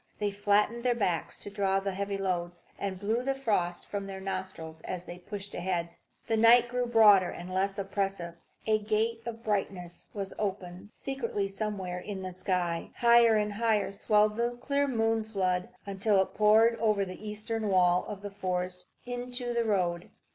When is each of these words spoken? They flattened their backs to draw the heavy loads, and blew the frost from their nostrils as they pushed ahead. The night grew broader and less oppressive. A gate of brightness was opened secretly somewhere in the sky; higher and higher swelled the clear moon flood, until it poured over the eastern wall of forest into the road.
They 0.17 0.31
flattened 0.31 0.83
their 0.83 0.95
backs 0.95 1.37
to 1.37 1.51
draw 1.51 1.79
the 1.79 1.91
heavy 1.91 2.17
loads, 2.17 2.65
and 2.79 2.99
blew 2.99 3.23
the 3.23 3.35
frost 3.35 3.85
from 3.85 4.07
their 4.07 4.19
nostrils 4.19 4.81
as 4.81 5.03
they 5.03 5.19
pushed 5.19 5.53
ahead. 5.53 5.89
The 6.25 6.37
night 6.37 6.67
grew 6.69 6.87
broader 6.87 7.29
and 7.29 7.53
less 7.53 7.77
oppressive. 7.77 8.33
A 8.65 8.79
gate 8.79 9.21
of 9.27 9.43
brightness 9.43 10.07
was 10.11 10.33
opened 10.39 10.89
secretly 10.91 11.47
somewhere 11.47 11.99
in 11.99 12.23
the 12.23 12.33
sky; 12.33 12.89
higher 12.95 13.35
and 13.35 13.53
higher 13.53 13.91
swelled 13.91 14.37
the 14.37 14.55
clear 14.59 14.87
moon 14.87 15.23
flood, 15.23 15.69
until 15.85 16.19
it 16.19 16.33
poured 16.33 16.79
over 16.79 17.05
the 17.05 17.29
eastern 17.29 17.67
wall 17.67 18.03
of 18.07 18.25
forest 18.35 18.87
into 19.05 19.53
the 19.53 19.65
road. 19.65 20.09